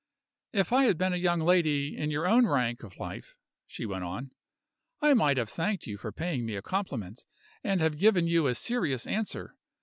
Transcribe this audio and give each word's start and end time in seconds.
"If 0.51 0.73
I 0.73 0.85
had 0.85 0.97
been 0.97 1.13
a 1.13 1.17
young 1.17 1.41
lady 1.41 1.95
in 1.95 2.09
your 2.09 2.25
own 2.27 2.47
rank 2.47 2.81
of 2.81 2.97
life," 2.97 3.35
she 3.67 3.85
went 3.85 4.03
on, 4.03 4.31
"I 4.99 5.13
might 5.13 5.37
have 5.37 5.49
thanked 5.49 5.85
you 5.85 5.95
for 5.99 6.11
paying 6.11 6.43
me 6.43 6.55
a 6.55 6.63
compliment, 6.63 7.23
and 7.63 7.79
have 7.81 7.99
given 7.99 8.25
you 8.25 8.47
a 8.47 8.55
serious 8.55 9.05
answer. 9.05 9.55